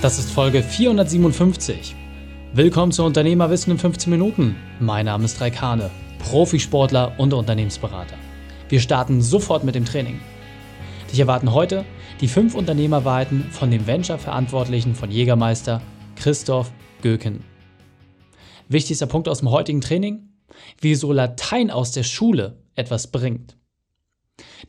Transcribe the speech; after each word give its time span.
Das 0.00 0.20
ist 0.20 0.30
Folge 0.30 0.62
457. 0.62 1.96
Willkommen 2.52 2.92
zu 2.92 3.02
Unternehmerwissen 3.02 3.72
in 3.72 3.78
15 3.78 4.08
Minuten. 4.08 4.54
Mein 4.78 5.06
Name 5.06 5.24
ist 5.24 5.40
Raikane, 5.40 5.90
Profisportler 6.20 7.18
und 7.18 7.34
Unternehmensberater. 7.34 8.14
Wir 8.68 8.78
starten 8.78 9.20
sofort 9.20 9.64
mit 9.64 9.74
dem 9.74 9.84
Training. 9.84 10.20
Dich 11.10 11.18
erwarten 11.18 11.52
heute 11.52 11.84
die 12.20 12.28
fünf 12.28 12.54
Unternehmerwahrheiten 12.54 13.50
von 13.50 13.72
dem 13.72 13.88
Venture-Verantwortlichen 13.88 14.94
von 14.94 15.10
Jägermeister, 15.10 15.82
Christoph 16.14 16.70
Göken. 17.02 17.42
Wichtigster 18.68 19.06
Punkt 19.06 19.28
aus 19.28 19.40
dem 19.40 19.50
heutigen 19.50 19.80
Training? 19.80 20.28
Wieso 20.80 21.12
Latein 21.12 21.72
aus 21.72 21.90
der 21.90 22.04
Schule 22.04 22.62
etwas 22.76 23.08
bringt. 23.08 23.56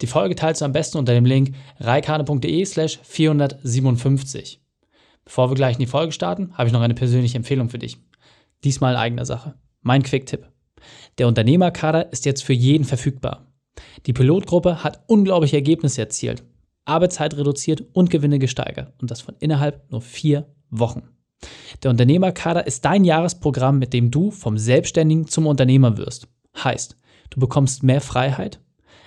Die 0.01 0.07
Folge 0.07 0.33
teilst 0.33 0.61
du 0.61 0.65
am 0.65 0.71
besten 0.71 0.97
unter 0.97 1.13
dem 1.13 1.25
Link 1.25 1.53
reikane.de 1.79 2.65
slash 2.65 2.97
457. 3.03 4.59
Bevor 5.29 5.51
wir 5.51 5.55
gleich 5.55 5.75
in 5.75 5.81
die 5.81 5.85
Folge 5.85 6.11
starten, 6.11 6.57
habe 6.57 6.65
ich 6.65 6.73
noch 6.73 6.81
eine 6.81 6.95
persönliche 6.95 7.37
Empfehlung 7.37 7.69
für 7.69 7.77
dich. 7.77 7.99
Diesmal 8.63 8.93
in 8.93 8.99
eigener 8.99 9.25
Sache. 9.25 9.53
Mein 9.83 10.01
Quick-Tipp. 10.01 10.47
Der 11.19 11.27
Unternehmerkader 11.27 12.11
ist 12.11 12.25
jetzt 12.25 12.43
für 12.43 12.53
jeden 12.53 12.83
verfügbar. 12.83 13.45
Die 14.07 14.13
Pilotgruppe 14.13 14.83
hat 14.83 15.03
unglaubliche 15.05 15.57
Ergebnisse 15.57 16.01
erzielt, 16.01 16.41
Arbeitszeit 16.85 17.37
reduziert 17.37 17.83
und 17.93 18.09
Gewinne 18.09 18.39
gesteigert 18.39 18.91
und 18.99 19.11
das 19.11 19.21
von 19.21 19.35
innerhalb 19.37 19.91
nur 19.91 20.01
vier 20.01 20.47
Wochen. 20.71 21.03
Der 21.83 21.91
Unternehmerkader 21.91 22.65
ist 22.65 22.83
dein 22.83 23.03
Jahresprogramm, 23.03 23.77
mit 23.77 23.93
dem 23.93 24.09
du 24.09 24.31
vom 24.31 24.57
Selbstständigen 24.57 25.27
zum 25.27 25.45
Unternehmer 25.45 25.95
wirst. 25.99 26.27
Heißt, 26.57 26.97
du 27.29 27.39
bekommst 27.39 27.83
mehr 27.83 28.01
Freiheit, 28.01 28.61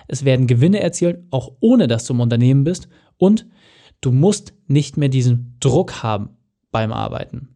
es 0.07 0.23
werden 0.23 0.47
Gewinne 0.47 0.79
erzielt, 0.79 1.21
auch 1.31 1.51
ohne 1.59 1.87
dass 1.87 2.05
du 2.05 2.13
im 2.13 2.21
Unternehmen 2.21 2.63
bist 2.63 2.87
und 3.17 3.45
du 4.05 4.11
musst 4.11 4.53
nicht 4.67 4.97
mehr 4.97 5.09
diesen 5.09 5.57
Druck 5.59 6.03
haben 6.03 6.37
beim 6.71 6.91
Arbeiten. 6.91 7.55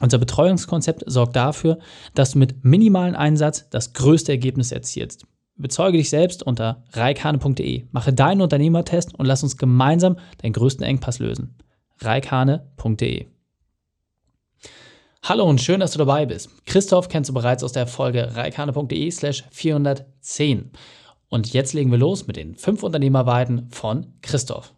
Unser 0.00 0.18
Betreuungskonzept 0.18 1.04
sorgt 1.06 1.36
dafür, 1.36 1.78
dass 2.14 2.32
du 2.32 2.38
mit 2.38 2.64
minimalen 2.64 3.16
Einsatz 3.16 3.68
das 3.70 3.92
größte 3.94 4.32
Ergebnis 4.32 4.70
erzielst. 4.70 5.26
Bezeuge 5.56 5.98
dich 5.98 6.08
selbst 6.08 6.44
unter 6.44 6.84
reikane.de. 6.92 7.86
Mache 7.90 8.12
deinen 8.12 8.42
Unternehmertest 8.42 9.18
und 9.18 9.26
lass 9.26 9.42
uns 9.42 9.56
gemeinsam 9.56 10.16
deinen 10.40 10.52
größten 10.52 10.84
Engpass 10.84 11.18
lösen. 11.18 11.56
reikane.de. 12.00 13.26
Hallo 15.24 15.44
und 15.44 15.60
schön, 15.60 15.80
dass 15.80 15.90
du 15.90 15.98
dabei 15.98 16.26
bist. 16.26 16.64
Christoph 16.64 17.08
kennst 17.08 17.28
du 17.28 17.34
bereits 17.34 17.64
aus 17.64 17.72
der 17.72 17.88
Folge 17.88 18.36
reikane.de 18.36 19.10
slash 19.10 19.44
410. 19.50 20.70
Und 21.28 21.52
jetzt 21.52 21.74
legen 21.74 21.90
wir 21.90 21.98
los 21.98 22.28
mit 22.28 22.36
den 22.36 22.54
fünf 22.54 22.84
Unternehmerweiten 22.84 23.68
von 23.70 24.14
Christoph. 24.22 24.72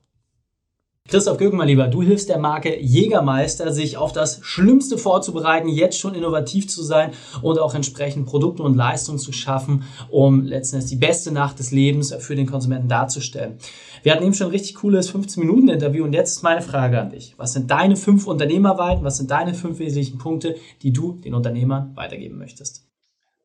Christoph 1.11 1.39
Göken, 1.39 1.59
mein 1.59 1.67
Lieber, 1.67 1.89
du 1.89 2.03
hilfst 2.03 2.29
der 2.29 2.39
Marke 2.39 2.81
Jägermeister, 2.81 3.73
sich 3.73 3.97
auf 3.97 4.13
das 4.13 4.39
Schlimmste 4.43 4.97
vorzubereiten, 4.97 5.69
jetzt 5.69 5.99
schon 5.99 6.15
innovativ 6.15 6.69
zu 6.69 6.85
sein 6.85 7.11
und 7.43 7.59
auch 7.59 7.75
entsprechend 7.75 8.27
Produkte 8.27 8.63
und 8.63 8.77
Leistungen 8.77 9.19
zu 9.19 9.33
schaffen, 9.33 9.83
um 10.09 10.45
letztendlich 10.45 10.89
die 10.89 11.05
beste 11.05 11.33
Nacht 11.33 11.59
des 11.59 11.73
Lebens 11.73 12.15
für 12.21 12.37
den 12.37 12.47
Konsumenten 12.47 12.87
darzustellen. 12.87 13.59
Wir 14.05 14.13
hatten 14.13 14.23
eben 14.23 14.35
schon 14.35 14.47
ein 14.47 14.53
richtig 14.53 14.77
cooles 14.77 15.13
15-Minuten-Interview 15.13 16.05
und 16.05 16.13
jetzt 16.13 16.37
ist 16.37 16.43
meine 16.45 16.63
Frage 16.63 17.01
an 17.01 17.11
dich. 17.11 17.35
Was 17.39 17.55
sind 17.55 17.73
deine 17.73 17.97
fünf 17.97 18.29
Unternehmerweiten? 18.29 19.03
Was 19.03 19.17
sind 19.17 19.33
deine 19.33 19.55
fünf 19.55 19.81
wesentlichen 19.81 20.19
Punkte, 20.19 20.55
die 20.83 20.93
du 20.93 21.15
den 21.15 21.35
Unternehmern 21.35 21.91
weitergeben 21.97 22.39
möchtest? 22.39 22.90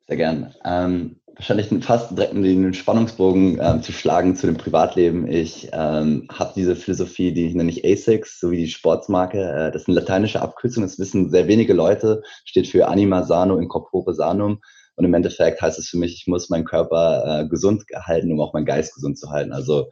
Sehr 0.07 0.17
gern. 0.17 0.53
Ähm 0.63 1.17
wahrscheinlich 1.35 1.67
fast 1.83 2.17
direkt 2.17 2.33
den 2.33 2.73
Spannungsbogen 2.73 3.59
ähm, 3.61 3.83
zu 3.83 3.91
schlagen 3.91 4.35
zu 4.35 4.47
dem 4.47 4.57
Privatleben. 4.57 5.27
Ich 5.27 5.69
ähm, 5.73 6.27
habe 6.31 6.53
diese 6.55 6.75
Philosophie, 6.75 7.33
die 7.33 7.53
nenne 7.53 7.69
ich 7.69 7.85
ASICS, 7.85 8.39
so 8.39 8.51
wie 8.51 8.57
die 8.57 8.67
Sportsmarke. 8.67 9.39
Äh, 9.39 9.71
das 9.71 9.83
ist 9.83 9.87
eine 9.89 9.99
lateinische 9.99 10.41
Abkürzung, 10.41 10.83
das 10.83 10.97
wissen 10.97 11.29
sehr 11.29 11.47
wenige 11.47 11.73
Leute, 11.73 12.21
steht 12.45 12.67
für 12.67 12.87
Anima 12.87 13.23
Sano 13.23 13.57
in 13.57 13.67
Corpore 13.67 14.13
Sanum. 14.13 14.59
Und 14.95 15.03
im 15.03 15.13
Endeffekt 15.13 15.61
heißt 15.61 15.77
es 15.77 15.89
für 15.89 15.97
mich, 15.97 16.13
ich 16.13 16.27
muss 16.27 16.49
meinen 16.49 16.63
Körper 16.63 17.41
äh, 17.41 17.47
gesund 17.49 17.83
halten, 17.93 18.31
um 18.31 18.39
auch 18.39 18.53
meinen 18.53 18.65
Geist 18.65 18.95
gesund 18.95 19.17
zu 19.17 19.29
halten. 19.29 19.51
Also, 19.51 19.89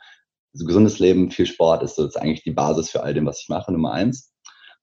also 0.54 0.66
gesundes 0.66 1.00
Leben, 1.00 1.30
viel 1.30 1.46
Sport 1.46 1.84
ist, 1.84 1.96
so, 1.96 2.06
ist 2.06 2.16
eigentlich 2.16 2.44
die 2.44 2.52
Basis 2.52 2.90
für 2.90 3.04
all 3.04 3.14
dem, 3.14 3.26
was 3.26 3.42
ich 3.42 3.50
mache, 3.50 3.74
Nummer 3.74 3.92
eins. 3.92 4.33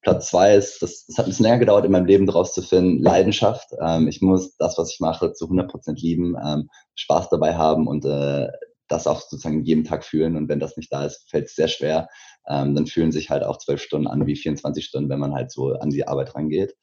Platz 0.02 0.30
zwei 0.30 0.54
ist, 0.54 0.82
das, 0.82 1.04
das 1.06 1.18
hat 1.18 1.26
ein 1.26 1.30
bisschen 1.30 1.44
länger 1.44 1.58
gedauert, 1.58 1.84
in 1.84 1.92
meinem 1.92 2.06
Leben 2.06 2.26
daraus 2.26 2.54
zu 2.54 2.62
finden, 2.62 3.02
Leidenschaft. 3.02 3.68
Ähm, 3.80 4.08
ich 4.08 4.22
muss 4.22 4.56
das, 4.56 4.78
was 4.78 4.92
ich 4.92 5.00
mache, 5.00 5.32
zu 5.32 5.44
100 5.46 5.70
Prozent 5.70 6.00
lieben, 6.00 6.36
ähm, 6.42 6.68
Spaß 6.94 7.28
dabei 7.28 7.54
haben 7.54 7.86
und 7.86 8.04
äh, 8.04 8.48
das 8.88 9.06
auch 9.06 9.20
sozusagen 9.20 9.62
jeden 9.62 9.84
Tag 9.84 10.04
fühlen. 10.04 10.36
Und 10.36 10.48
wenn 10.48 10.58
das 10.58 10.76
nicht 10.76 10.92
da 10.92 11.04
ist, 11.04 11.28
fällt 11.30 11.46
es 11.46 11.54
sehr 11.54 11.68
schwer. 11.68 12.08
Ähm, 12.48 12.74
dann 12.74 12.86
fühlen 12.86 13.12
sich 13.12 13.30
halt 13.30 13.44
auch 13.44 13.58
zwölf 13.58 13.82
Stunden 13.82 14.08
an 14.08 14.26
wie 14.26 14.36
24 14.36 14.84
Stunden, 14.84 15.10
wenn 15.10 15.20
man 15.20 15.34
halt 15.34 15.52
so 15.52 15.74
an 15.74 15.90
die 15.90 16.08
Arbeit 16.08 16.34
rangeht. 16.34 16.74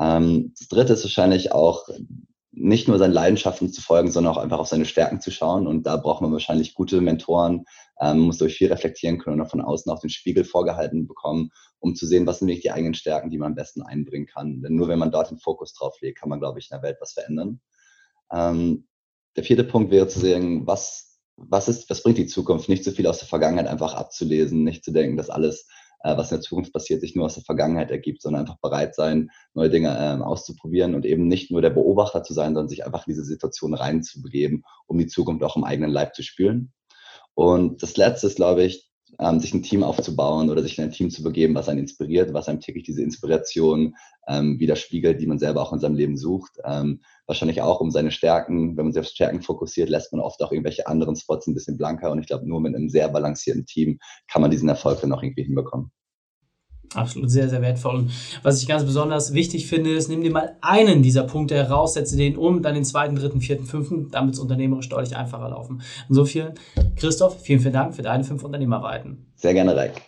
Ähm, 0.00 0.52
das 0.58 0.68
dritte 0.68 0.92
ist 0.94 1.04
wahrscheinlich 1.04 1.52
auch 1.52 1.88
nicht 2.60 2.88
nur 2.88 2.98
seinen 2.98 3.12
Leidenschaften 3.12 3.72
zu 3.72 3.80
folgen, 3.80 4.10
sondern 4.10 4.34
auch 4.34 4.38
einfach 4.38 4.58
auf 4.58 4.68
seine 4.68 4.84
Stärken 4.84 5.20
zu 5.20 5.30
schauen. 5.30 5.66
Und 5.66 5.84
da 5.84 5.96
braucht 5.96 6.22
man 6.22 6.32
wahrscheinlich 6.32 6.74
gute 6.74 7.00
Mentoren, 7.00 7.64
ähm, 8.00 8.20
muss 8.20 8.38
durch 8.38 8.56
viel 8.56 8.68
reflektieren 8.68 9.18
können 9.18 9.40
und 9.40 9.50
von 9.50 9.60
außen 9.60 9.90
auch 9.92 10.00
den 10.00 10.10
Spiegel 10.10 10.44
vorgehalten 10.44 11.06
bekommen, 11.06 11.50
um 11.78 11.94
zu 11.94 12.06
sehen, 12.06 12.26
was 12.26 12.38
sind 12.38 12.48
wirklich 12.48 12.62
die 12.62 12.70
eigenen 12.70 12.94
Stärken, 12.94 13.30
die 13.30 13.38
man 13.38 13.48
am 13.52 13.54
besten 13.54 13.82
einbringen 13.82 14.26
kann. 14.26 14.62
Denn 14.62 14.74
nur 14.74 14.88
wenn 14.88 14.98
man 14.98 15.10
dort 15.10 15.30
den 15.30 15.38
Fokus 15.38 15.74
drauf 15.74 15.96
legt, 16.00 16.20
kann 16.20 16.28
man, 16.28 16.40
glaube 16.40 16.58
ich, 16.58 16.70
in 16.70 16.76
der 16.76 16.82
Welt 16.82 16.98
was 17.00 17.12
verändern. 17.12 17.60
Ähm, 18.32 18.86
der 19.36 19.44
vierte 19.44 19.64
Punkt 19.64 19.90
wäre 19.90 20.08
zu 20.08 20.18
sehen, 20.18 20.66
was, 20.66 21.20
was 21.36 21.68
ist, 21.68 21.88
was 21.90 22.02
bringt 22.02 22.18
die 22.18 22.26
Zukunft? 22.26 22.68
Nicht 22.68 22.84
zu 22.84 22.92
viel 22.92 23.06
aus 23.06 23.18
der 23.18 23.28
Vergangenheit 23.28 23.68
einfach 23.68 23.94
abzulesen, 23.94 24.64
nicht 24.64 24.84
zu 24.84 24.92
denken, 24.92 25.16
dass 25.16 25.30
alles 25.30 25.68
was 26.02 26.30
in 26.30 26.36
der 26.36 26.42
Zukunft 26.42 26.72
passiert, 26.72 27.00
sich 27.00 27.14
nur 27.14 27.26
aus 27.26 27.34
der 27.34 27.44
Vergangenheit 27.44 27.90
ergibt, 27.90 28.22
sondern 28.22 28.42
einfach 28.42 28.58
bereit 28.60 28.94
sein, 28.94 29.30
neue 29.54 29.70
Dinge 29.70 29.96
ähm, 29.98 30.22
auszuprobieren 30.22 30.94
und 30.94 31.04
eben 31.04 31.26
nicht 31.26 31.50
nur 31.50 31.60
der 31.60 31.70
Beobachter 31.70 32.22
zu 32.22 32.34
sein, 32.34 32.54
sondern 32.54 32.68
sich 32.68 32.86
einfach 32.86 33.06
in 33.06 33.12
diese 33.12 33.24
Situation 33.24 33.74
reinzubegeben, 33.74 34.64
um 34.86 34.98
die 34.98 35.06
Zukunft 35.06 35.42
auch 35.42 35.56
im 35.56 35.64
eigenen 35.64 35.90
Leib 35.90 36.14
zu 36.14 36.22
spüren. 36.22 36.72
Und 37.34 37.82
das 37.82 37.96
Letzte 37.96 38.26
ist, 38.26 38.36
glaube 38.36 38.64
ich, 38.64 38.87
ähm, 39.18 39.40
sich 39.40 39.54
ein 39.54 39.62
Team 39.62 39.82
aufzubauen 39.82 40.50
oder 40.50 40.62
sich 40.62 40.78
in 40.78 40.84
ein 40.84 40.90
Team 40.90 41.10
zu 41.10 41.22
begeben, 41.22 41.54
was 41.54 41.68
einen 41.68 41.80
inspiriert, 41.80 42.32
was 42.32 42.48
einem 42.48 42.60
täglich 42.60 42.84
diese 42.84 43.02
Inspiration 43.02 43.94
ähm, 44.28 44.58
widerspiegelt, 44.60 45.20
die 45.20 45.26
man 45.26 45.38
selber 45.38 45.62
auch 45.62 45.72
in 45.72 45.80
seinem 45.80 45.96
Leben 45.96 46.16
sucht. 46.16 46.58
Ähm, 46.64 47.00
wahrscheinlich 47.26 47.62
auch 47.62 47.80
um 47.80 47.90
seine 47.90 48.10
Stärken, 48.10 48.76
wenn 48.76 48.84
man 48.84 48.92
sich 48.92 49.00
auf 49.00 49.06
Stärken 49.06 49.42
fokussiert, 49.42 49.88
lässt 49.88 50.12
man 50.12 50.20
oft 50.20 50.42
auch 50.42 50.52
irgendwelche 50.52 50.86
anderen 50.86 51.16
Spots 51.16 51.46
ein 51.46 51.54
bisschen 51.54 51.76
blanker. 51.76 52.10
Und 52.10 52.20
ich 52.20 52.26
glaube, 52.26 52.48
nur 52.48 52.60
mit 52.60 52.74
einem 52.74 52.88
sehr 52.88 53.08
balancierten 53.08 53.66
Team 53.66 53.98
kann 54.30 54.42
man 54.42 54.50
diesen 54.50 54.68
Erfolg 54.68 55.00
dann 55.00 55.12
auch 55.12 55.22
irgendwie 55.22 55.44
hinbekommen. 55.44 55.90
Absolut 56.94 57.30
sehr, 57.30 57.48
sehr 57.48 57.60
wertvoll. 57.60 57.96
Und 57.96 58.10
was 58.42 58.62
ich 58.62 58.68
ganz 58.68 58.84
besonders 58.84 59.34
wichtig 59.34 59.66
finde, 59.66 59.92
ist, 59.92 60.08
nimm 60.08 60.22
dir 60.22 60.30
mal 60.30 60.56
einen 60.60 61.02
dieser 61.02 61.24
Punkte 61.24 61.54
heraus, 61.54 61.94
setze 61.94 62.16
den 62.16 62.36
um, 62.36 62.62
dann 62.62 62.74
den 62.74 62.84
zweiten, 62.84 63.16
dritten, 63.16 63.40
vierten, 63.40 63.64
fünften, 63.64 64.10
damit 64.10 64.34
es 64.34 64.40
unternehmerisch 64.40 64.88
deutlich 64.88 65.16
einfacher 65.16 65.50
laufen. 65.50 65.82
Insofern, 66.08 66.54
Christoph, 66.96 67.42
vielen, 67.42 67.60
vielen 67.60 67.74
Dank 67.74 67.94
für 67.94 68.02
deine 68.02 68.24
fünf 68.24 68.42
Unternehmerweiten. 68.42 69.26
Sehr 69.34 69.54
gerne, 69.54 69.76
Reik. 69.76 70.02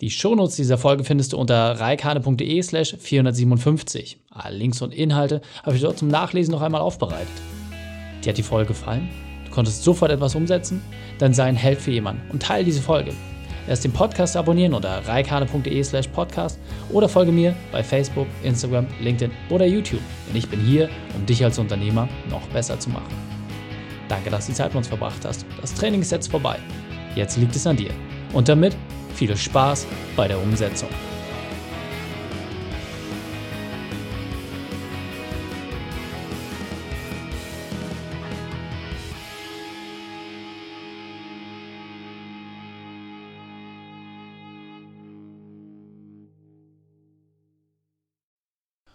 Die 0.00 0.10
Shownotes 0.10 0.56
dieser 0.56 0.78
Folge 0.78 1.04
findest 1.04 1.32
du 1.32 1.38
unter 1.38 1.78
reikane.de 1.78 2.60
slash 2.62 2.96
457. 2.98 4.18
Alle 4.30 4.56
Links 4.56 4.82
und 4.82 4.92
Inhalte 4.92 5.42
habe 5.62 5.76
ich 5.76 5.82
dort 5.82 5.98
zum 5.98 6.08
Nachlesen 6.08 6.50
noch 6.50 6.62
einmal 6.62 6.80
aufbereitet. 6.80 7.28
Dir 8.24 8.30
hat 8.30 8.38
die 8.38 8.42
Folge 8.42 8.68
gefallen? 8.68 9.08
Du 9.44 9.52
konntest 9.52 9.84
sofort 9.84 10.10
etwas 10.10 10.34
umsetzen? 10.34 10.82
Dann 11.18 11.34
sei 11.34 11.44
ein 11.44 11.54
Held 11.54 11.80
für 11.80 11.92
jemanden 11.92 12.22
und 12.32 12.42
teile 12.42 12.64
diese 12.64 12.82
Folge. 12.82 13.12
Erst 13.68 13.84
den 13.84 13.92
Podcast 13.92 14.36
abonnieren 14.36 14.74
unter 14.74 15.06
reikane.de 15.06 15.82
slash 15.84 16.08
podcast 16.08 16.58
oder 16.90 17.08
folge 17.08 17.32
mir 17.32 17.54
bei 17.70 17.82
Facebook, 17.82 18.26
Instagram, 18.42 18.86
LinkedIn 19.00 19.30
oder 19.50 19.66
YouTube, 19.66 20.00
denn 20.28 20.36
ich 20.36 20.48
bin 20.48 20.60
hier, 20.60 20.88
um 21.14 21.24
dich 21.26 21.44
als 21.44 21.58
Unternehmer 21.58 22.08
noch 22.28 22.46
besser 22.48 22.78
zu 22.78 22.90
machen. 22.90 23.14
Danke, 24.08 24.30
dass 24.30 24.46
du 24.46 24.52
die 24.52 24.56
Zeit 24.56 24.68
mit 24.68 24.76
uns 24.76 24.88
verbracht 24.88 25.24
hast. 25.24 25.46
Das 25.60 25.74
Training 25.74 26.02
ist 26.02 26.12
jetzt 26.12 26.30
vorbei. 26.30 26.58
Jetzt 27.14 27.36
liegt 27.36 27.54
es 27.56 27.66
an 27.66 27.76
dir. 27.76 27.90
Und 28.32 28.48
damit 28.48 28.76
viel 29.14 29.36
Spaß 29.36 29.86
bei 30.16 30.28
der 30.28 30.40
Umsetzung. 30.40 30.88